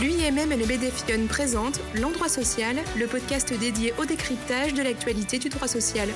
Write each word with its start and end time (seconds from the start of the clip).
L'UIMM 0.00 0.50
et 0.50 0.56
le 0.56 0.64
BDFION 0.64 1.26
présentent 1.28 1.78
L'Endroit 2.00 2.30
Social, 2.30 2.74
le 2.98 3.06
podcast 3.06 3.52
dédié 3.60 3.92
au 4.00 4.06
décryptage 4.06 4.72
de 4.72 4.82
l'actualité 4.82 5.38
du 5.38 5.50
droit 5.50 5.68
social. 5.68 6.08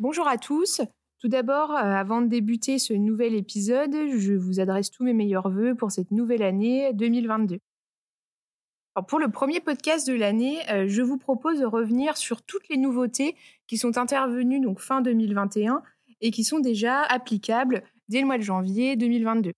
Bonjour 0.00 0.26
à 0.26 0.36
tous. 0.36 0.80
Tout 1.20 1.28
d'abord, 1.28 1.70
euh, 1.70 1.76
avant 1.76 2.22
de 2.22 2.26
débuter 2.26 2.80
ce 2.80 2.92
nouvel 2.92 3.36
épisode, 3.36 3.94
je 4.16 4.32
vous 4.32 4.58
adresse 4.58 4.90
tous 4.90 5.04
mes 5.04 5.12
meilleurs 5.12 5.48
voeux 5.48 5.76
pour 5.76 5.92
cette 5.92 6.10
nouvelle 6.10 6.42
année 6.42 6.92
2022. 6.94 7.60
pour 9.06 9.20
le 9.20 9.28
premier 9.28 9.60
podcast 9.60 10.08
de 10.08 10.14
l'année, 10.14 10.58
euh, 10.72 10.88
je 10.88 11.02
vous 11.02 11.18
propose 11.18 11.60
de 11.60 11.66
revenir 11.66 12.16
sur 12.16 12.42
toutes 12.42 12.68
les 12.68 12.78
nouveautés 12.78 13.36
qui 13.68 13.78
sont 13.78 13.96
intervenues 13.96 14.58
donc 14.58 14.80
fin 14.80 15.02
2021 15.02 15.84
et 16.20 16.32
qui 16.32 16.42
sont 16.42 16.58
déjà 16.58 17.02
applicables 17.02 17.84
dès 18.08 18.20
le 18.20 18.26
mois 18.26 18.38
de 18.38 18.42
janvier 18.42 18.96
2022. 18.96 19.52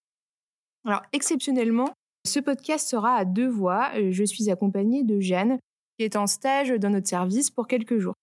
Alors, 0.85 1.03
exceptionnellement, 1.13 1.93
ce 2.27 2.41
podcast 2.41 2.89
sera 2.89 3.15
à 3.15 3.25
deux 3.25 3.49
voix. 3.49 3.91
Euh, 3.97 4.11
je 4.11 4.25
suis 4.25 4.51
accompagnée 4.51 5.03
de 5.03 5.21
Jeanne, 5.21 5.59
qui 5.97 6.05
est 6.05 6.17
en 6.17 6.27
stage 6.27 6.71
dans 6.71 6.91
notre 6.91 7.09
service 7.09 7.51
pour 7.51 7.67
quelques 7.67 7.99
jours. 7.99 8.15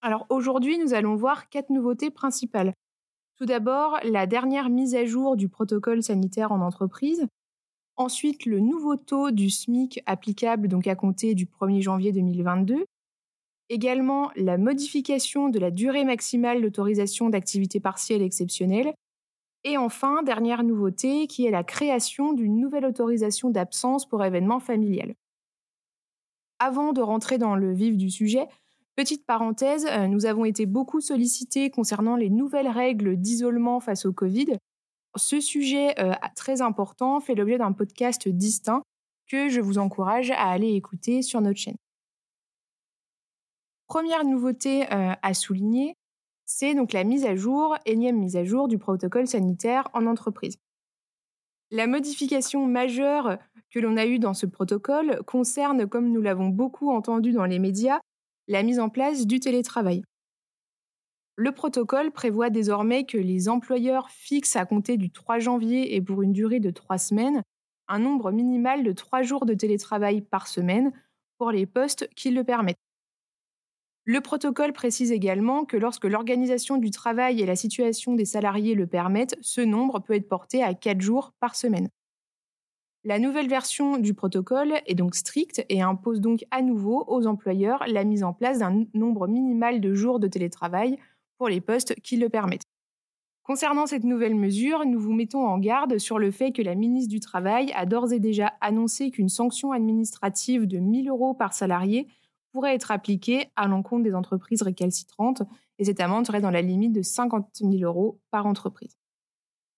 Alors 0.00 0.26
aujourd'hui, 0.30 0.78
nous 0.78 0.94
allons 0.94 1.16
voir 1.16 1.48
quatre 1.48 1.70
nouveautés 1.70 2.10
principales. 2.10 2.72
Tout 3.36 3.46
d'abord, 3.46 3.98
la 4.04 4.26
dernière 4.26 4.68
mise 4.68 4.94
à 4.94 5.04
jour 5.04 5.36
du 5.36 5.48
protocole 5.48 6.02
sanitaire 6.02 6.52
en 6.52 6.60
entreprise. 6.60 7.26
Ensuite, 7.96 8.46
le 8.46 8.60
nouveau 8.60 8.96
taux 8.96 9.32
du 9.32 9.50
SMIC 9.50 10.00
applicable 10.06 10.68
donc 10.68 10.86
à 10.86 10.94
compter 10.94 11.34
du 11.34 11.46
1er 11.46 11.80
janvier 11.80 12.12
2022. 12.12 12.84
Également, 13.70 14.30
la 14.36 14.56
modification 14.56 15.48
de 15.48 15.58
la 15.58 15.70
durée 15.70 16.04
maximale 16.04 16.62
d'autorisation 16.62 17.28
d'activité 17.28 17.80
partielle 17.80 18.22
exceptionnelle 18.22 18.94
et 19.64 19.76
enfin, 19.76 20.22
dernière 20.22 20.62
nouveauté, 20.62 21.26
qui 21.26 21.46
est 21.46 21.50
la 21.50 21.64
création 21.64 22.32
d'une 22.32 22.58
nouvelle 22.60 22.86
autorisation 22.86 23.50
d'absence 23.50 24.08
pour 24.08 24.24
événement 24.24 24.60
familial. 24.60 25.14
Avant 26.58 26.92
de 26.92 27.00
rentrer 27.00 27.38
dans 27.38 27.54
le 27.54 27.72
vif 27.72 27.96
du 27.96 28.10
sujet, 28.10 28.48
petite 28.96 29.26
parenthèse, 29.26 29.86
euh, 29.86 30.06
nous 30.06 30.26
avons 30.26 30.44
été 30.44 30.66
beaucoup 30.66 31.00
sollicités 31.00 31.70
concernant 31.70 32.16
les 32.16 32.30
nouvelles 32.30 32.68
règles 32.68 33.16
d'isolement 33.16 33.80
face 33.80 34.06
au 34.06 34.12
Covid. 34.12 34.58
Ce 35.16 35.40
sujet 35.40 35.98
euh, 36.00 36.14
très 36.34 36.62
important 36.62 37.20
fait 37.20 37.34
l'objet 37.34 37.58
d'un 37.58 37.72
podcast 37.72 38.28
distinct 38.28 38.82
que 39.28 39.48
je 39.48 39.60
vous 39.60 39.78
encourage 39.78 40.30
à 40.30 40.48
aller 40.48 40.74
écouter 40.74 41.22
sur 41.22 41.40
notre 41.40 41.58
chaîne. 41.58 41.76
Première 43.86 44.24
nouveauté 44.24 44.84
euh, 44.92 45.14
à 45.22 45.34
souligner, 45.34 45.94
c'est 46.48 46.74
donc 46.74 46.94
la 46.94 47.04
mise 47.04 47.26
à 47.26 47.36
jour, 47.36 47.76
énième 47.84 48.18
mise 48.18 48.36
à 48.36 48.42
jour 48.42 48.68
du 48.68 48.78
protocole 48.78 49.28
sanitaire 49.28 49.86
en 49.92 50.06
entreprise. 50.06 50.56
La 51.70 51.86
modification 51.86 52.66
majeure 52.66 53.38
que 53.70 53.78
l'on 53.78 53.98
a 53.98 54.06
eue 54.06 54.18
dans 54.18 54.32
ce 54.32 54.46
protocole 54.46 55.22
concerne, 55.26 55.86
comme 55.86 56.10
nous 56.10 56.22
l'avons 56.22 56.48
beaucoup 56.48 56.90
entendu 56.90 57.32
dans 57.32 57.44
les 57.44 57.58
médias, 57.58 58.00
la 58.48 58.62
mise 58.62 58.80
en 58.80 58.88
place 58.88 59.26
du 59.26 59.40
télétravail. 59.40 60.02
Le 61.36 61.52
protocole 61.52 62.10
prévoit 62.10 62.48
désormais 62.48 63.04
que 63.04 63.18
les 63.18 63.50
employeurs 63.50 64.08
fixent 64.08 64.56
à 64.56 64.64
compter 64.64 64.96
du 64.96 65.10
3 65.10 65.40
janvier 65.40 65.94
et 65.94 66.00
pour 66.00 66.22
une 66.22 66.32
durée 66.32 66.60
de 66.60 66.70
trois 66.70 66.98
semaines 66.98 67.42
un 67.88 67.98
nombre 67.98 68.32
minimal 68.32 68.84
de 68.84 68.92
trois 68.92 69.22
jours 69.22 69.44
de 69.44 69.54
télétravail 69.54 70.22
par 70.22 70.46
semaine 70.46 70.92
pour 71.36 71.50
les 71.50 71.66
postes 71.66 72.08
qui 72.16 72.30
le 72.30 72.42
permettent. 72.42 72.87
Le 74.10 74.22
protocole 74.22 74.72
précise 74.72 75.12
également 75.12 75.66
que 75.66 75.76
lorsque 75.76 76.06
l'organisation 76.06 76.78
du 76.78 76.90
travail 76.90 77.42
et 77.42 77.44
la 77.44 77.56
situation 77.56 78.14
des 78.14 78.24
salariés 78.24 78.74
le 78.74 78.86
permettent, 78.86 79.36
ce 79.42 79.60
nombre 79.60 79.98
peut 79.98 80.14
être 80.14 80.30
porté 80.30 80.62
à 80.62 80.72
4 80.72 81.02
jours 81.02 81.34
par 81.40 81.54
semaine. 81.54 81.90
La 83.04 83.18
nouvelle 83.18 83.50
version 83.50 83.98
du 83.98 84.14
protocole 84.14 84.80
est 84.86 84.94
donc 84.94 85.14
stricte 85.14 85.62
et 85.68 85.82
impose 85.82 86.22
donc 86.22 86.46
à 86.50 86.62
nouveau 86.62 87.04
aux 87.06 87.26
employeurs 87.26 87.84
la 87.86 88.04
mise 88.04 88.24
en 88.24 88.32
place 88.32 88.60
d'un 88.60 88.86
nombre 88.94 89.28
minimal 89.28 89.78
de 89.78 89.92
jours 89.92 90.20
de 90.20 90.26
télétravail 90.26 90.98
pour 91.36 91.50
les 91.50 91.60
postes 91.60 91.94
qui 92.00 92.16
le 92.16 92.30
permettent. 92.30 92.64
Concernant 93.42 93.84
cette 93.84 94.04
nouvelle 94.04 94.34
mesure, 94.34 94.86
nous 94.86 95.00
vous 95.00 95.12
mettons 95.12 95.46
en 95.46 95.58
garde 95.58 95.98
sur 95.98 96.18
le 96.18 96.30
fait 96.30 96.52
que 96.52 96.62
la 96.62 96.74
ministre 96.74 97.10
du 97.10 97.20
Travail 97.20 97.72
a 97.74 97.84
d'ores 97.84 98.14
et 98.14 98.20
déjà 98.20 98.54
annoncé 98.62 99.10
qu'une 99.10 99.28
sanction 99.28 99.72
administrative 99.72 100.66
de 100.66 100.78
1000 100.78 101.10
euros 101.10 101.34
par 101.34 101.52
salarié 101.52 102.08
pourrait 102.58 102.74
être 102.74 102.90
appliquée 102.90 103.52
à 103.54 103.68
l'encontre 103.68 104.02
des 104.02 104.16
entreprises 104.16 104.62
récalcitrantes 104.62 105.44
et 105.78 105.84
cette 105.84 106.00
amende 106.00 106.26
serait 106.26 106.40
dans 106.40 106.50
la 106.50 106.60
limite 106.60 106.92
de 106.92 107.02
50 107.02 107.50
000 107.54 107.72
euros 107.84 108.18
par 108.32 108.46
entreprise. 108.46 108.98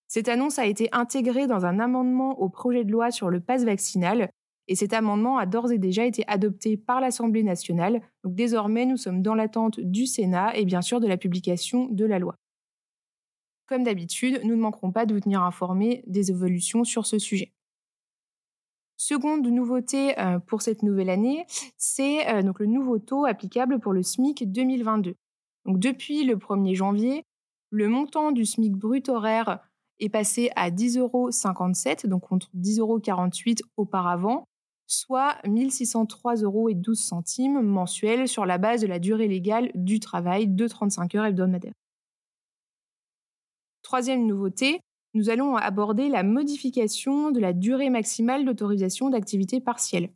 Cette 0.08 0.30
annonce 0.30 0.58
a 0.58 0.64
été 0.64 0.88
intégrée 0.92 1.46
dans 1.46 1.66
un 1.66 1.78
amendement 1.78 2.40
au 2.40 2.48
projet 2.48 2.84
de 2.84 2.90
loi 2.90 3.10
sur 3.10 3.28
le 3.28 3.38
pass 3.38 3.64
vaccinal 3.64 4.30
et 4.66 4.76
cet 4.76 4.94
amendement 4.94 5.36
a 5.36 5.44
d'ores 5.44 5.72
et 5.72 5.78
déjà 5.78 6.06
été 6.06 6.24
adopté 6.26 6.78
par 6.78 7.02
l'Assemblée 7.02 7.42
nationale. 7.42 8.00
Donc 8.24 8.34
désormais, 8.34 8.86
nous 8.86 8.96
sommes 8.96 9.20
dans 9.20 9.34
l'attente 9.34 9.78
du 9.78 10.06
Sénat 10.06 10.56
et 10.56 10.64
bien 10.64 10.80
sûr 10.80 11.00
de 11.00 11.06
la 11.06 11.18
publication 11.18 11.84
de 11.84 12.06
la 12.06 12.18
loi. 12.18 12.34
Comme 13.66 13.82
d'habitude, 13.82 14.40
nous 14.42 14.56
ne 14.56 14.62
manquerons 14.62 14.90
pas 14.90 15.04
de 15.04 15.12
vous 15.12 15.20
tenir 15.20 15.42
informés 15.42 16.02
des 16.06 16.30
évolutions 16.30 16.84
sur 16.84 17.04
ce 17.04 17.18
sujet. 17.18 17.52
Seconde 19.02 19.46
nouveauté 19.46 20.20
euh, 20.20 20.38
pour 20.40 20.60
cette 20.60 20.82
nouvelle 20.82 21.08
année, 21.08 21.46
c'est 21.78 22.28
euh, 22.28 22.42
donc 22.42 22.60
le 22.60 22.66
nouveau 22.66 22.98
taux 22.98 23.24
applicable 23.24 23.80
pour 23.80 23.94
le 23.94 24.02
SMIC 24.02 24.52
2022. 24.52 25.14
Donc 25.64 25.78
depuis 25.78 26.22
le 26.24 26.36
1er 26.36 26.74
janvier, 26.74 27.24
le 27.70 27.88
montant 27.88 28.30
du 28.30 28.44
SMIC 28.44 28.72
brut 28.76 29.08
horaire 29.08 29.60
est 30.00 30.10
passé 30.10 30.50
à 30.54 30.70
10,57 30.70 30.98
euros, 30.98 31.30
donc 32.08 32.28
contre 32.28 32.50
10,48 32.54 32.80
euros 32.80 33.00
auparavant, 33.78 34.44
soit 34.86 35.38
1603,12 35.46 36.44
euros 36.44 37.62
mensuels 37.62 38.28
sur 38.28 38.44
la 38.44 38.58
base 38.58 38.82
de 38.82 38.86
la 38.86 38.98
durée 38.98 39.28
légale 39.28 39.70
du 39.74 39.98
travail 39.98 40.46
de 40.46 40.68
35 40.68 41.14
heures 41.14 41.24
hebdomadaires. 41.24 41.72
Troisième 43.80 44.26
nouveauté, 44.26 44.82
nous 45.14 45.30
allons 45.30 45.56
aborder 45.56 46.08
la 46.08 46.22
modification 46.22 47.30
de 47.30 47.40
la 47.40 47.52
durée 47.52 47.90
maximale 47.90 48.44
d'autorisation 48.44 49.10
d'activité 49.10 49.60
partielle. 49.60 50.10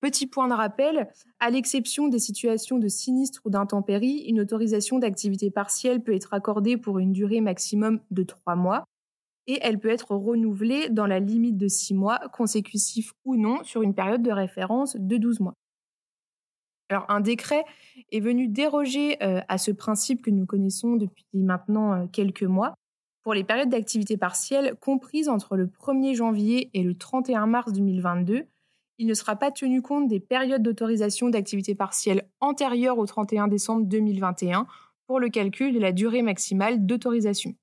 Petit 0.00 0.26
point 0.26 0.48
de 0.48 0.52
rappel, 0.52 1.08
à 1.40 1.48
l'exception 1.48 2.08
des 2.08 2.18
situations 2.18 2.78
de 2.78 2.88
sinistre 2.88 3.40
ou 3.46 3.50
d'intempérie, 3.50 4.24
une 4.28 4.40
autorisation 4.40 4.98
d'activité 4.98 5.50
partielle 5.50 6.02
peut 6.02 6.14
être 6.14 6.34
accordée 6.34 6.76
pour 6.76 6.98
une 6.98 7.12
durée 7.12 7.40
maximum 7.40 8.00
de 8.10 8.22
trois 8.22 8.54
mois 8.54 8.84
et 9.46 9.58
elle 9.62 9.78
peut 9.78 9.88
être 9.88 10.14
renouvelée 10.14 10.88
dans 10.90 11.06
la 11.06 11.20
limite 11.20 11.56
de 11.56 11.68
six 11.68 11.94
mois, 11.94 12.18
consécutifs 12.32 13.12
ou 13.24 13.36
non, 13.36 13.62
sur 13.64 13.82
une 13.82 13.94
période 13.94 14.22
de 14.22 14.30
référence 14.30 14.96
de 14.96 15.16
12 15.16 15.40
mois. 15.40 15.54
Alors, 16.90 17.06
un 17.08 17.20
décret 17.20 17.64
est 18.12 18.20
venu 18.20 18.46
déroger 18.46 19.22
euh, 19.22 19.40
à 19.48 19.58
ce 19.58 19.70
principe 19.70 20.22
que 20.22 20.30
nous 20.30 20.44
connaissons 20.44 20.96
depuis 20.96 21.24
maintenant 21.32 21.94
euh, 21.94 22.06
quelques 22.12 22.42
mois 22.42 22.74
pour 23.24 23.34
les 23.34 23.42
périodes 23.42 23.70
d'activité 23.70 24.16
partielle 24.18 24.76
comprises 24.80 25.30
entre 25.30 25.56
le 25.56 25.66
1er 25.66 26.14
janvier 26.14 26.70
et 26.74 26.82
le 26.82 26.94
31 26.94 27.46
mars 27.46 27.72
2022, 27.72 28.46
il 28.98 29.06
ne 29.06 29.14
sera 29.14 29.34
pas 29.34 29.50
tenu 29.50 29.82
compte 29.82 30.06
des 30.06 30.20
périodes 30.20 30.62
d'autorisation 30.62 31.30
d'activité 31.30 31.74
partielle 31.74 32.28
antérieures 32.40 32.98
au 32.98 33.06
31 33.06 33.48
décembre 33.48 33.86
2021 33.86 34.66
pour 35.06 35.20
le 35.20 35.30
calcul 35.30 35.72
de 35.72 35.80
la 35.80 35.92
durée 35.92 36.22
maximale 36.22 36.84
d'autorisation. 36.86 37.54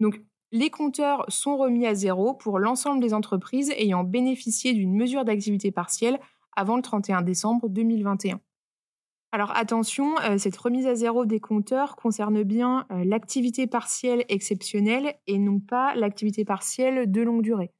Donc, 0.00 0.20
les 0.52 0.70
compteurs 0.70 1.24
sont 1.28 1.56
remis 1.56 1.86
à 1.86 1.94
zéro 1.94 2.34
pour 2.34 2.58
l'ensemble 2.58 3.00
des 3.00 3.14
entreprises 3.14 3.72
ayant 3.76 4.04
bénéficié 4.04 4.74
d'une 4.74 4.94
mesure 4.94 5.24
d'activité 5.24 5.72
partielle 5.72 6.20
avant 6.54 6.76
le 6.76 6.82
31 6.82 7.22
décembre 7.22 7.68
2021. 7.68 8.38
Alors 9.34 9.50
attention, 9.56 10.16
euh, 10.20 10.38
cette 10.38 10.56
remise 10.56 10.86
à 10.86 10.94
zéro 10.94 11.26
des 11.26 11.40
compteurs 11.40 11.96
concerne 11.96 12.44
bien 12.44 12.86
euh, 12.92 13.02
l'activité 13.04 13.66
partielle 13.66 14.24
exceptionnelle 14.28 15.16
et 15.26 15.38
non 15.38 15.58
pas 15.58 15.96
l'activité 15.96 16.44
partielle 16.44 17.10
de 17.10 17.20
longue 17.20 17.42
durée. 17.42 17.72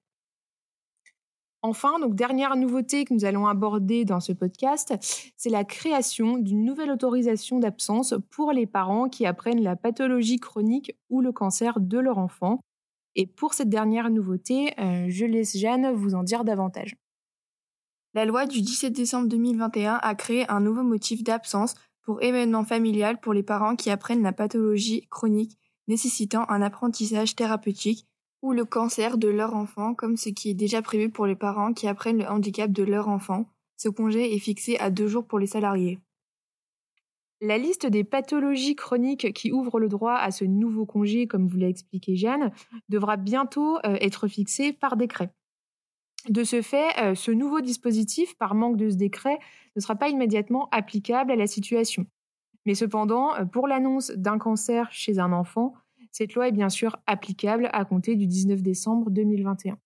Enfin, 1.63 2.01
donc 2.01 2.17
dernière 2.17 2.57
nouveauté 2.57 3.05
que 3.05 3.15
nous 3.15 3.25
allons 3.25 3.47
aborder 3.47 4.05
dans 4.05 4.19
ce 4.19 4.33
podcast, 4.33 4.97
c'est 5.37 5.49
la 5.49 5.63
création 5.63 6.39
d'une 6.39 6.65
nouvelle 6.65 6.91
autorisation 6.91 7.61
d'absence 7.61 8.15
pour 8.33 8.51
les 8.51 8.67
parents 8.67 9.09
qui 9.09 9.25
apprennent 9.25 9.63
la 9.63 9.77
pathologie 9.77 10.41
chronique 10.41 10.97
ou 11.09 11.21
le 11.21 11.31
cancer 11.31 11.79
de 11.79 11.99
leur 12.01 12.19
enfant. 12.19 12.59
Et 13.15 13.29
pour 13.29 13.55
cette 13.55 13.69
dernière 13.69 14.11
nouveauté, 14.11 14.73
euh, 14.81 15.07
je 15.09 15.25
laisse 15.25 15.57
Jeanne 15.57 15.93
vous 15.93 16.17
en 16.17 16.25
dire 16.25 16.43
davantage. 16.43 16.97
La 18.15 18.25
loi 18.25 18.47
du 18.47 18.63
17 18.63 18.93
décembre 18.93 19.27
2021 19.29 19.99
a 20.01 20.15
créé 20.15 20.49
un 20.49 20.61
nouveau 20.61 20.85
motif 20.85 21.25
d'absence 21.25 21.75
pour 22.03 22.23
événement 22.23 22.65
familial 22.65 23.19
pour 23.19 23.33
les 23.33 23.43
parents 23.43 23.75
qui 23.75 23.91
apprennent 23.91 24.23
la 24.23 24.33
pathologie 24.33 25.09
chronique 25.11 25.59
nécessitant 25.89 26.49
un 26.49 26.63
apprentissage 26.63 27.35
thérapeutique 27.35 28.07
ou 28.41 28.53
le 28.53 28.65
cancer 28.65 29.19
de 29.19 29.27
leur 29.27 29.57
enfant, 29.57 29.95
comme 29.95 30.17
ce 30.17 30.29
qui 30.29 30.51
est 30.51 30.55
déjà 30.55 30.81
prévu 30.81 31.11
pour 31.11 31.27
les 31.27 31.35
parents 31.35 31.73
qui 31.73 31.89
apprennent 31.89 32.19
le 32.19 32.29
handicap 32.29 32.71
de 32.71 32.85
leur 32.85 33.09
enfant. 33.09 33.47
Ce 33.77 33.89
congé 33.89 34.33
est 34.33 34.39
fixé 34.39 34.77
à 34.79 34.91
deux 34.91 35.09
jours 35.09 35.27
pour 35.27 35.41
les 35.41 35.49
salariés. 35.49 35.99
La 37.41 37.59
liste 37.59 37.87
des 37.87 38.05
pathologies 38.05 38.77
chroniques 38.77 39.33
qui 39.33 39.51
ouvrent 39.51 39.81
le 39.81 39.89
droit 39.89 40.15
à 40.15 40.31
ce 40.31 40.45
nouveau 40.45 40.87
congé, 40.87 41.27
comme 41.27 41.49
vous 41.49 41.59
l'a 41.59 41.69
expliqué 41.69 42.15
Jeanne, 42.15 42.53
devra 42.89 43.17
bientôt 43.17 43.79
euh, 43.79 43.97
être 44.01 44.29
fixée 44.29 44.73
par 44.73 44.97
décret. 44.97 45.33
De 46.29 46.43
ce 46.43 46.63
fait, 46.63 46.89
euh, 47.03 47.15
ce 47.15 47.31
nouveau 47.31 47.61
dispositif, 47.61 48.37
par 48.39 48.55
manque 48.55 48.77
de 48.77 48.89
ce 48.89 48.97
décret, 48.97 49.39
ne 49.77 49.81
sera 49.81 49.95
pas 49.95 50.09
immédiatement 50.09 50.69
applicable 50.71 51.31
à 51.31 51.37
la 51.37 51.47
situation. 51.47 52.07
Mais 52.65 52.75
cependant, 52.75 53.35
euh, 53.35 53.45
pour 53.45 53.69
l'annonce 53.69 54.11
d'un 54.11 54.39
cancer 54.39 54.91
chez 54.91 55.19
un 55.19 55.33
enfant, 55.33 55.75
cette 56.13 56.35
loi 56.35 56.49
est 56.49 56.53
bien 56.53 56.71
sûr 56.71 56.97
applicable 57.07 57.69
à 57.73 57.85
compter 57.85 58.17
du 58.17 58.27
19 58.27 58.63
décembre 58.63 59.11
2021. 59.11 59.77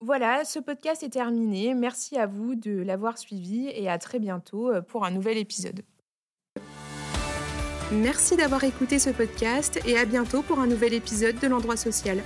Voilà, 0.00 0.44
ce 0.44 0.60
podcast 0.60 1.02
est 1.02 1.10
terminé. 1.10 1.74
Merci 1.74 2.16
à 2.16 2.26
vous 2.26 2.54
de 2.54 2.70
l'avoir 2.70 3.18
suivi 3.18 3.68
et 3.68 3.88
à 3.88 3.98
très 3.98 4.20
bientôt 4.20 4.70
pour 4.86 5.04
un 5.04 5.10
nouvel 5.10 5.36
épisode. 5.36 5.82
Merci 7.90 8.36
d'avoir 8.36 8.64
écouté 8.64 8.98
ce 8.98 9.10
podcast 9.10 9.80
et 9.86 9.98
à 9.98 10.04
bientôt 10.04 10.42
pour 10.42 10.60
un 10.60 10.66
nouvel 10.66 10.92
épisode 10.92 11.38
de 11.40 11.48
l'endroit 11.48 11.76
social. 11.76 12.22